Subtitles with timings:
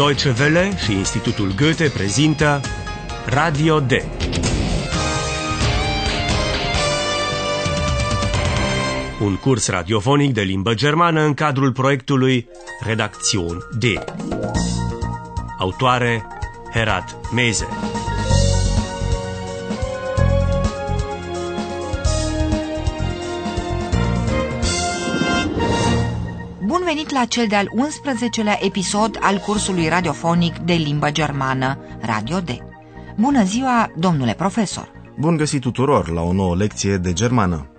[0.00, 2.60] Deutsche Welle și Institutul Goethe prezintă
[3.26, 3.90] Radio D.
[9.20, 12.48] Un curs radiofonic de limbă germană în cadrul proiectului
[12.84, 13.84] Redacțion D.
[15.58, 16.26] Autoare
[16.72, 17.89] Herat Meze.
[26.94, 32.48] Venit la cel de-al 11-lea episod al cursului radiofonic de limbă germană Radio D.
[33.16, 34.92] Bună ziua, domnule profesor!
[35.18, 37.70] Bun găsit tuturor la o nouă lecție de germană.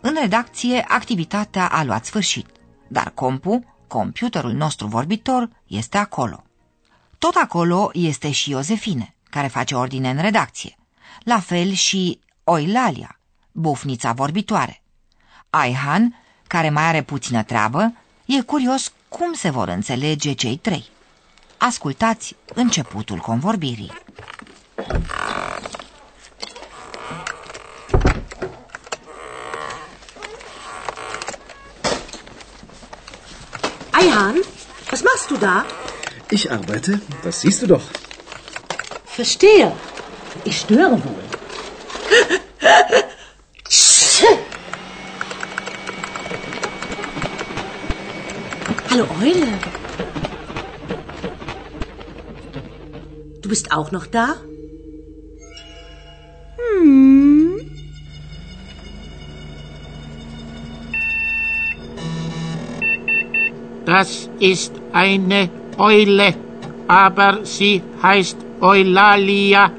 [0.00, 2.46] În redacție, activitatea a luat sfârșit,
[2.88, 6.44] dar compu, computerul nostru vorbitor, este acolo.
[7.18, 10.76] Tot acolo este și Iosefine, care face ordine în redacție.
[11.18, 13.20] La fel și Oilalia,
[13.52, 14.82] bufnița vorbitoare.
[15.50, 16.14] Aihan,
[16.46, 17.94] care mai are puțină treabă,
[18.26, 20.84] e curios cum se vor înțelege cei trei.
[21.56, 23.92] Ascultați începutul convorbirii.
[34.00, 34.42] Eihan,
[34.90, 35.66] was machst du da?
[36.30, 37.84] Ich arbeite, das siehst du doch.
[39.16, 39.72] Verstehe.
[40.42, 41.24] Ich störe wohl.
[48.96, 49.46] Hallo Eule.
[53.42, 54.36] Du bist auch noch da?
[63.84, 66.34] Das ist eine Eule,
[66.88, 69.72] aber sie heißt Eulalia.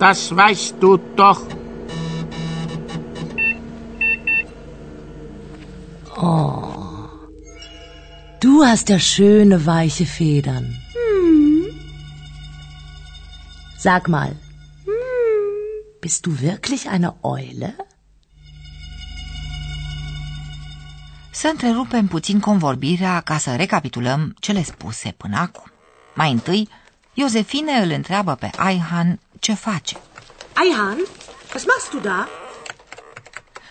[0.00, 1.42] Das weißt du doch.
[8.60, 10.66] Du hast ja schöne weiche Federn.
[13.78, 14.36] Sag mal,
[16.00, 17.76] bist du wirklich eine Eule?
[21.30, 25.72] Să întrerupem puțin convorbirea ca să recapitulăm cele spuse până acum.
[26.14, 26.68] Mai întâi,
[27.14, 29.96] Iosefine îl întreabă pe Aihan ce face.
[30.64, 30.98] Eihan,
[31.54, 32.28] was machst du da?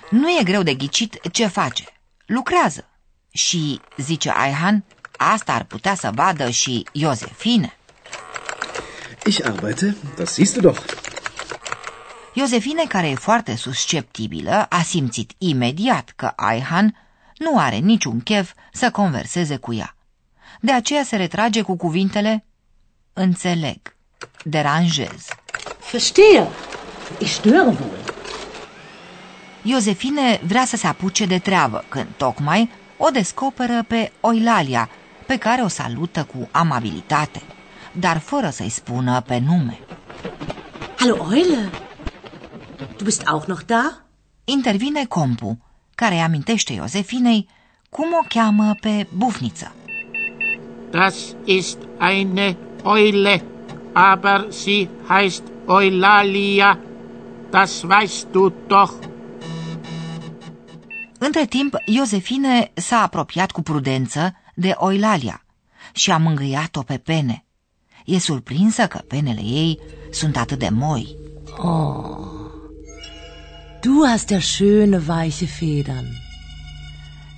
[0.09, 1.83] Nu e greu de ghicit ce face.
[2.25, 2.83] Lucrează.
[3.31, 4.83] Și, zice Aihan,
[5.17, 7.77] asta ar putea să vadă și Iosefine.
[9.25, 10.79] Ich arbeite, das siehst du doch.
[12.33, 16.95] Iosefine, care e foarte susceptibilă, a simțit imediat că Aihan
[17.37, 19.95] nu are niciun chef să converseze cu ea.
[20.61, 22.45] De aceea se retrage cu cuvintele
[23.13, 23.95] Înțeleg,
[24.43, 25.27] deranjez.
[25.91, 26.47] Verstehe.
[27.19, 28.13] Ich störe wohl.
[29.61, 32.69] Iosefine vrea să se apuce de treabă, când tocmai
[33.01, 34.89] o descoperă pe Oilalia,
[35.27, 37.41] pe care o salută cu amabilitate,
[37.91, 39.79] dar fără să-i spună pe nume.
[40.97, 41.69] Hallo Eule.
[42.97, 44.01] Du bist auch noch da?
[44.43, 45.57] Intervine Compu,
[45.95, 47.47] care îi amintește Iosefinei
[47.89, 49.73] cum o cheamă pe bufniță.
[50.91, 53.43] Das ist eine Eule,
[53.93, 56.79] aber sie heißt Eulalia.
[57.51, 59.08] Das weißt du doch.
[61.19, 65.45] Între timp, Iosefine s-a apropiat cu prudență de Oilalia
[65.93, 67.45] și a mângâiat-o pe pene.
[68.05, 69.79] E surprinsă că penele ei
[70.11, 71.15] sunt atât de moi.
[73.81, 76.07] Du hast ja schöne weiche Federn.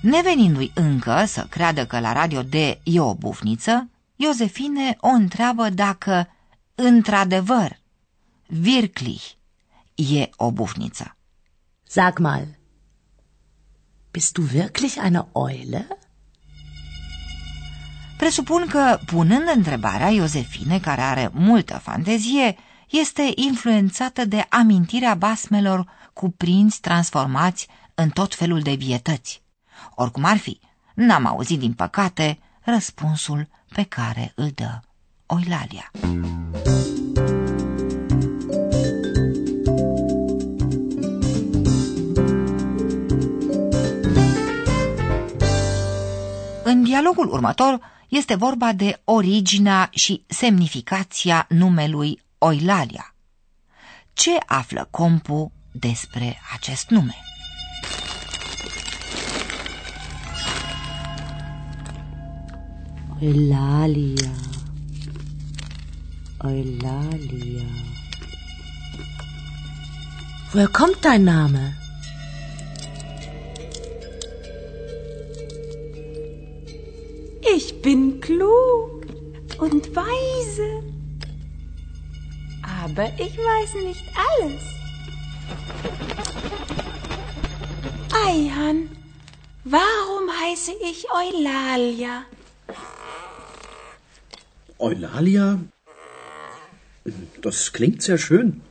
[0.00, 6.28] Nevenindu-i încă să creadă că la radio D e o bufniță, Iosefine o întreabă dacă,
[6.74, 7.78] într-adevăr,
[8.64, 9.22] wirklich,
[9.94, 11.16] e o bufniță.
[11.82, 12.46] Sag mal,
[14.12, 15.86] bist du wirklich eine Eule?
[18.16, 22.56] Presupun că, punând întrebarea, Iosefine, care are multă fantezie,
[22.90, 29.42] este influențată de amintirea basmelor cu prinți transformați în tot felul de vietăți.
[29.94, 30.60] Oricum ar fi,
[30.94, 34.80] n-am auzit, din păcate, răspunsul pe care îl dă
[35.26, 35.90] Oilalia.
[46.82, 53.14] În dialogul următor este vorba de originea și semnificația numelui Oilalia.
[54.12, 57.16] Ce află Compu despre acest nume?
[63.20, 64.30] Eulalia.
[66.44, 67.68] Eulalia.
[70.52, 71.81] Woher kommt dein Name?
[77.82, 79.04] Bin klug
[79.58, 80.82] und weise.
[82.84, 84.62] Aber ich weiß nicht alles.
[88.26, 88.88] Eihan,
[89.64, 92.24] warum heiße ich Eulalia?
[94.78, 95.58] Eulalia?
[97.40, 98.62] Das klingt sehr schön.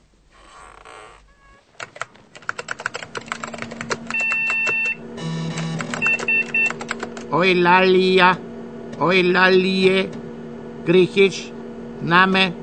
[7.32, 8.38] Eulalia,
[9.02, 10.10] Eulalie,
[10.86, 11.52] griechisch,
[12.02, 12.54] Name,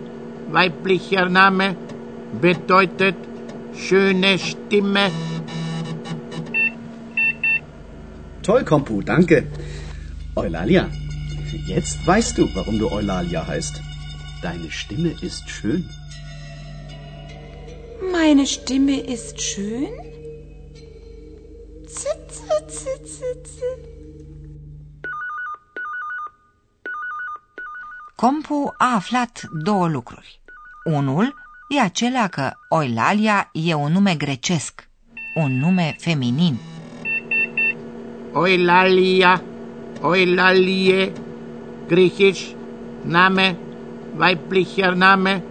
[0.52, 1.74] weiblicher Name,
[2.40, 3.16] bedeutet
[3.74, 5.10] schöne Stimme.
[8.42, 9.48] Toll, Kompu, danke.
[10.36, 10.88] Eulalia,
[11.66, 13.82] jetzt weißt du, warum du Eulalia heißt.
[14.40, 15.90] Deine Stimme ist schön.
[18.12, 20.07] Meine Stimme ist schön?
[28.24, 30.40] Compu a aflat două lucruri.
[30.84, 31.34] Unul
[31.68, 34.88] e acela că Oilalia e un nume grecesc,
[35.34, 36.56] un nume feminin.
[38.34, 39.42] Eulalia,
[40.02, 41.12] Eulalie,
[41.86, 42.50] griechisch,
[43.04, 43.56] Name,
[44.16, 45.42] weiblicher Name.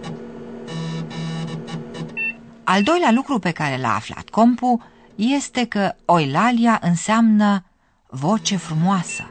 [2.64, 4.82] Al doilea lucru pe care l-a aflat Compu
[5.16, 7.64] este că Oilalia înseamnă
[8.08, 9.30] voce frumoasă.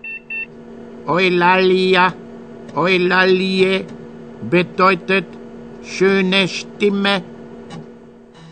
[1.07, 2.15] Eulalia,
[2.85, 3.85] Eulalie,
[4.49, 5.25] bedeutet
[5.83, 7.23] schöne Stimme.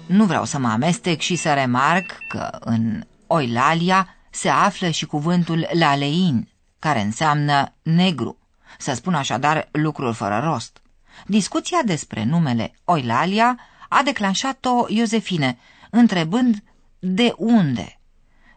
[0.06, 5.68] Nu vreau să mă amestec și să remarc că în Oilalia se află și cuvântul
[5.72, 6.50] lalein,
[6.80, 8.38] care înseamnă negru.
[8.78, 10.82] Să spun așadar lucruri fără rost.
[11.26, 15.58] Discuția despre numele Oilalia a declanșat-o Iosefine,
[15.90, 16.64] întrebând
[17.00, 18.00] de unde,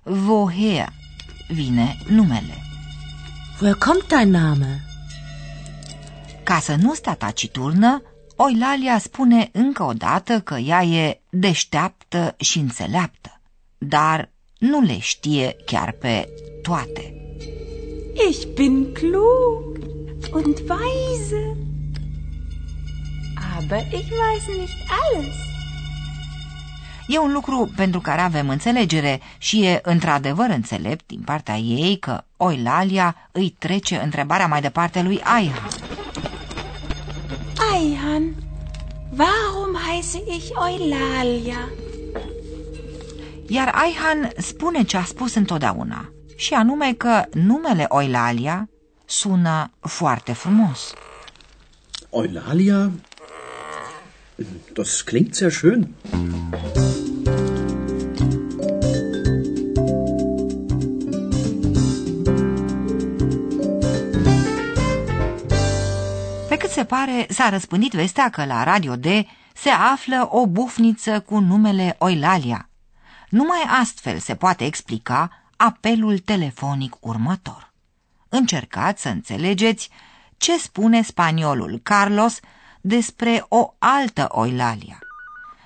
[0.02, 0.88] woher,
[1.48, 2.62] vine numele.
[3.60, 4.87] Woher kommt dein Name?
[6.48, 8.02] Ca să nu stea taciturnă,
[8.36, 13.40] Oilalia spune încă o dată că ea e deșteaptă și înțeleaptă,
[13.78, 16.28] dar nu le știe chiar pe
[16.62, 17.14] toate.
[18.30, 19.78] Ich bin klug
[20.32, 21.56] und weise.
[23.56, 25.36] Aber ich weiß nicht alles.
[27.08, 32.24] E un lucru pentru care avem înțelegere și e într-adevăr înțelept din partea ei că
[32.36, 35.68] Oilalia îi trece întrebarea mai departe lui Aiha.
[37.60, 38.34] Eihan,
[39.16, 41.68] warum heiße ich Eulalia?
[43.48, 48.68] Iar Aihan spune ce a spus întotdeauna, și anume că numele Oilalia
[49.04, 50.92] sună foarte frumos.
[52.10, 52.90] Eulalia?
[54.72, 55.88] Das klingt sehr schön.
[66.78, 69.06] Se pare, s-a răspândit vestea că la Radio D
[69.54, 72.68] se află o bufniță cu numele Oilalia.
[73.28, 77.72] Numai astfel se poate explica apelul telefonic următor.
[78.28, 79.90] Încercați să înțelegeți
[80.36, 82.40] ce spune spaniolul Carlos
[82.80, 84.98] despre o altă Oilalia.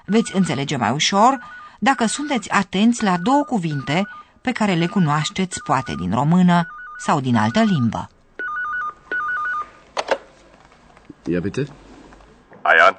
[0.07, 1.39] Veți înțelege mai ușor
[1.79, 4.09] dacă sunteți atenți la două cuvinte
[4.41, 6.67] pe care le cunoașteți poate din română
[6.99, 8.11] sau din altă limbă.
[11.27, 11.67] Ja, bitte?
[12.65, 12.95] Ayan?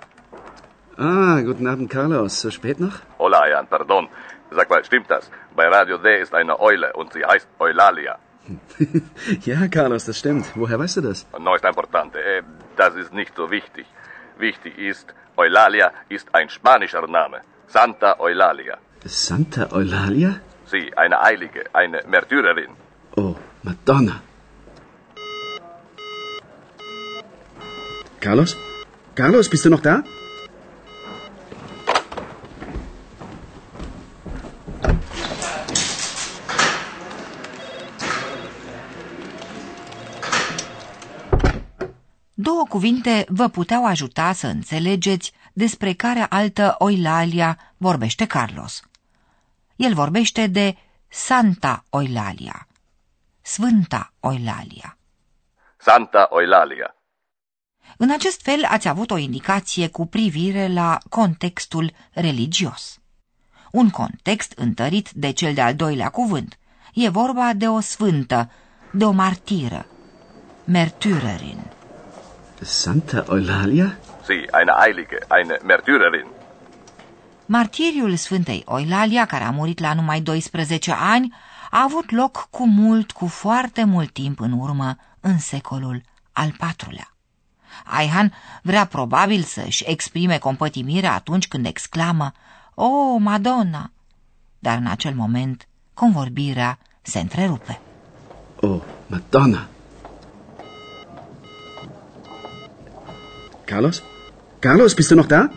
[0.98, 2.40] Ah, guten Abend, Carlos.
[2.42, 3.00] So spät noch?
[3.20, 4.08] Hola, Ayan, pardon.
[4.52, 5.30] Sag mal, stimmt das?
[5.56, 8.18] Bei Radio D ist eine Eule und sie heißt Eulalia.
[9.46, 10.46] ja, Carlos, das stimmt.
[10.56, 11.26] Woher weißt du das?
[11.40, 12.20] No ist importante.
[12.20, 12.44] Eh,
[12.76, 13.86] Das ist nicht so wichtig.
[14.38, 17.42] Wichtig ist, Eulalia ist ein spanischer Name.
[17.68, 18.78] Santa Eulalia.
[19.06, 20.40] Santa Eulalia?
[20.66, 22.72] Sie, eine Eilige, eine Märtyrerin.
[23.16, 24.22] Oh, Madonna.
[28.24, 28.58] Carlos?
[29.14, 30.02] Carlos, bist du noch da?
[42.34, 48.82] Două cuvinte vă puteau ajuta să înțelegeți despre care altă Oilalia vorbește Carlos.
[49.76, 50.76] El vorbește de
[51.08, 52.68] Santa Oilalia,
[53.42, 54.98] Sfânta Oilalia.
[55.78, 56.96] Santa Eulalia.
[57.98, 62.98] În acest fel ați avut o indicație cu privire la contextul religios.
[63.72, 66.60] Un context întărit de cel de-al doilea cuvânt.
[66.94, 68.52] E vorba de o sfântă,
[68.92, 69.86] de o martiră,
[70.66, 71.60] Märtyrerin.
[72.62, 73.98] Santa Eulalia?
[74.26, 76.28] Sie, eine Eilige, eine Märtyrerin.
[77.46, 81.34] Martiriul Sfântei Oilalia, care a murit la numai 12 ani,
[81.72, 87.13] a avut loc cu mult, cu foarte mult timp în urmă, în secolul al IV-lea.
[87.84, 92.32] Aihan vrea probabil să-și exprime compătimirea atunci când exclamă
[92.74, 93.92] Oh, Madonna!
[94.60, 97.80] Dar în acel moment, convorbirea se întrerupe.
[98.60, 99.68] Oh, Madonna.
[103.66, 104.04] Carlos?
[104.60, 105.50] Carlos, bist du noch da?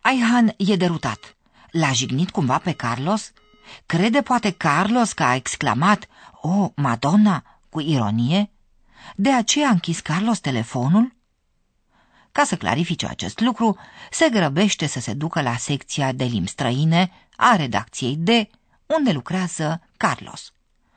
[0.00, 1.36] Aihan e derutat.
[1.70, 3.32] L-a jignit cumva pe Carlos?
[3.86, 6.06] Crede poate Carlos că a exclamat
[6.40, 7.42] Oh, Madonna!
[7.68, 8.50] cu ironie?
[9.14, 11.14] De aceea a închis Carlos telefonul?
[12.32, 13.78] Ca să clarifice acest lucru,
[14.10, 18.28] se grăbește să se ducă la secția de limbi străine a redacției D,
[18.86, 20.52] unde lucrează Carlos.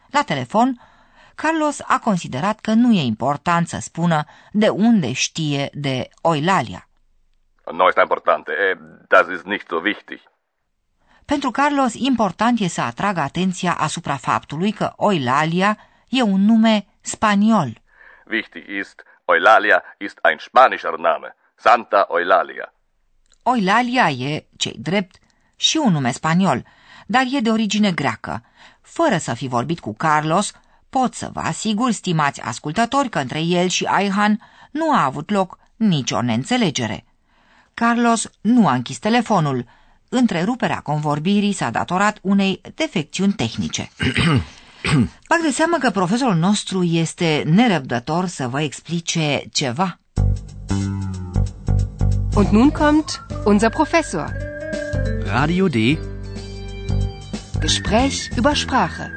[0.08, 0.82] La telefon,
[1.36, 6.88] Carlos a considerat că nu e important să spună de unde știe de Oilalia.
[7.72, 8.48] No ist important.
[8.48, 10.20] Eh, Das ist nicht so wichtig.
[11.26, 17.82] Pentru Carlos, important e să atragă atenția asupra faptului că Oilalia e un nume spaniol.
[18.30, 21.36] Wichtig ist, Eulalia ist ein spanischer Name.
[21.56, 22.74] Santa Eulalia.
[23.44, 25.16] Oilalia e, cei drept,
[25.56, 26.66] și un nume spaniol,
[27.08, 28.44] dar e de origine greacă.
[28.82, 30.52] Fără să fi vorbit cu Carlos,
[30.90, 35.58] pot să vă asigur, stimați ascultători, că între el și Aihan nu a avut loc
[35.76, 37.06] nicio neînțelegere.
[37.74, 39.66] Carlos nu a închis telefonul.
[40.10, 43.90] Întreruperea convorbirii s-a datorat unei defecțiuni tehnice.
[45.30, 50.00] Fac de seamă că profesorul nostru este nerăbdător să vă explice ceva.
[52.34, 54.34] Und nun kommt unser Professor.
[55.26, 55.74] Radio D.
[57.60, 59.14] Gespräch über Sprache.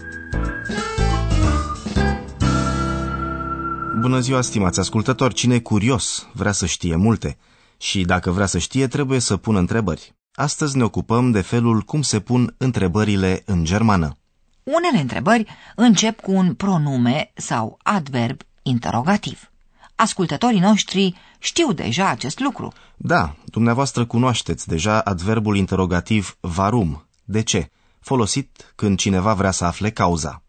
[4.00, 5.35] Bună ziua, stimați ascultători!
[5.35, 7.37] Cine e curios vrea să știe multe
[7.76, 10.14] și dacă vrea să știe trebuie să pună întrebări.
[10.35, 14.16] Astăzi ne ocupăm de felul cum se pun întrebările în germană.
[14.62, 19.50] Unele întrebări încep cu un pronume sau adverb interogativ.
[19.95, 22.73] Ascultătorii noștri știu deja acest lucru.
[22.97, 27.07] Da, dumneavoastră cunoașteți deja adverbul interogativ varum.
[27.25, 27.71] De ce?
[28.00, 30.42] Folosit când cineva vrea să afle cauza.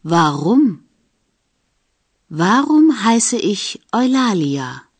[0.00, 0.86] Warum?
[2.26, 4.90] Warum heiße ich Eulalia?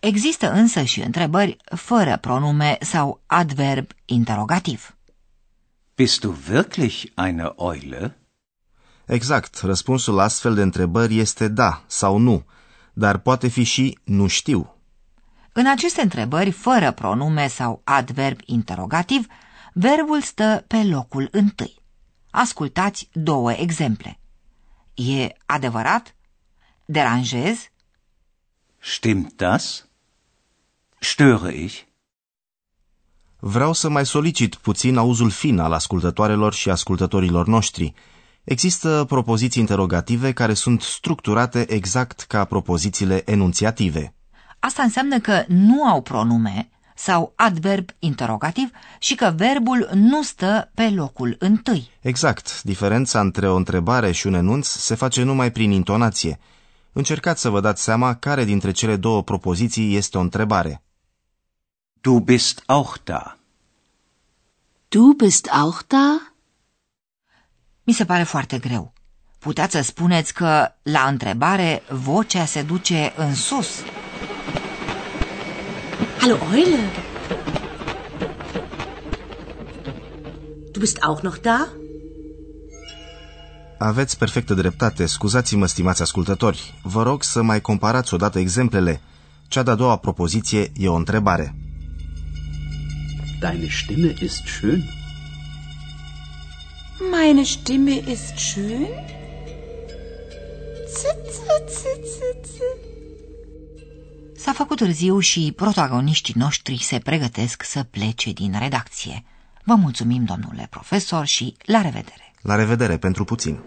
[0.00, 4.94] Există însă și întrebări fără pronume sau adverb interogativ.
[6.00, 8.16] Bist du wirklich eine Eule?
[9.06, 12.44] Exact, răspunsul la astfel de întrebări este da sau nu,
[12.92, 14.76] dar poate fi și nu știu.
[15.52, 19.26] În aceste întrebări, fără pronume sau adverb interogativ,
[19.72, 21.74] verbul stă pe locul întâi.
[22.30, 24.20] Ascultați două exemple.
[24.94, 26.14] E adevărat?
[26.84, 27.70] Deranjez?
[28.78, 29.88] Stimmt das?
[30.98, 31.82] Störe ich?
[33.40, 37.94] Vreau să mai solicit puțin auzul fin al ascultătoarelor și ascultătorilor noștri.
[38.44, 44.14] Există propoziții interogative care sunt structurate exact ca propozițiile enunțiative.
[44.58, 50.90] Asta înseamnă că nu au pronume sau adverb interogativ și că verbul nu stă pe
[50.90, 51.90] locul întâi.
[52.00, 56.38] Exact, diferența între o întrebare și un enunț se face numai prin intonație.
[56.92, 60.82] Încercați să vă dați seama care dintre cele două propoziții este o întrebare.
[62.02, 63.36] Du bist auch da.
[64.88, 66.32] Du bist auch da?
[67.84, 68.92] Mi se pare foarte greu.
[69.38, 73.68] Puteți să spuneți că, la întrebare, vocea se duce în sus.
[76.18, 76.78] Hallo Eule.
[80.72, 81.68] Du bist auch noch da?
[83.78, 86.80] Aveți perfectă dreptate, scuzați-mă, stimați ascultători.
[86.82, 89.00] Vă rog să mai comparați odată exemplele.
[89.48, 91.54] Cea de-a doua propoziție e o întrebare.
[93.40, 94.82] Deine Stimme ist schön.
[97.10, 98.86] Meine Stimme ist schön?
[100.98, 102.80] Zit, zit, zit, zit, zit.
[104.36, 109.24] S-a făcut târziu și protagoniștii noștri se pregătesc să plece din redacție.
[109.64, 112.32] Vă mulțumim, domnule profesor, și la revedere!
[112.42, 113.58] La revedere pentru puțin.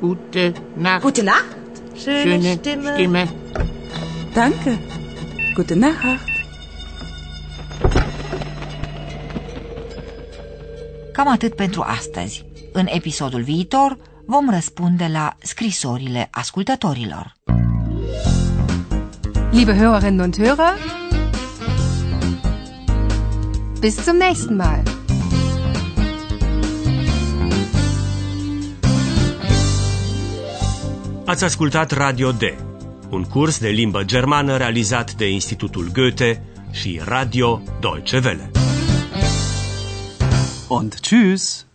[0.00, 1.02] Gute Nacht.
[1.02, 1.56] Gute Nacht.
[1.96, 2.58] Schöne
[2.94, 3.34] Stimme.
[4.34, 4.78] Danke.
[5.54, 6.37] Gute Nacht.
[11.18, 12.44] Cam atât pentru astăzi.
[12.72, 17.36] În episodul viitor vom răspunde la scrisorile ascultătorilor.
[19.50, 20.74] Liebe Hörerinnen und Hörer,
[23.80, 24.82] bis zum nächsten Mal.
[31.24, 32.42] Ați ascultat Radio D,
[33.10, 38.57] un curs de limbă germană realizat de Institutul Goethe și Radio Deutsche Welle.
[40.68, 41.67] Und tschüss.